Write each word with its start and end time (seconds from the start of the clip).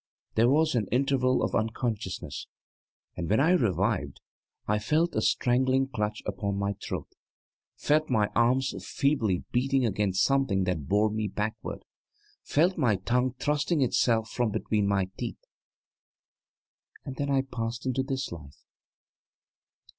There 0.33 0.49
was 0.49 0.73
an 0.73 0.87
interval 0.87 1.43
of 1.43 1.53
unconsciousness, 1.53 2.47
and 3.15 3.29
when 3.29 3.39
I 3.39 3.51
revived 3.51 4.19
I 4.67 4.79
felt 4.79 5.13
a 5.13 5.21
strangling 5.21 5.89
clutch 5.89 6.23
upon 6.25 6.57
my 6.57 6.73
throat 6.81 7.07
felt 7.75 8.09
my 8.09 8.29
arms 8.33 8.73
feebly 8.83 9.43
beating 9.51 9.85
against 9.85 10.23
something 10.23 10.63
that 10.63 10.87
bore 10.87 11.11
me 11.11 11.27
backward 11.27 11.85
felt 12.41 12.79
my 12.79 12.95
tongue 12.95 13.33
thrusting 13.33 13.83
itself 13.83 14.31
from 14.31 14.49
between 14.49 14.87
my 14.87 15.11
teeth! 15.19 15.45
And 17.05 17.17
then 17.17 17.29
I 17.29 17.43
passed 17.43 17.85
into 17.85 18.01
this 18.01 18.31
life. 18.31 18.65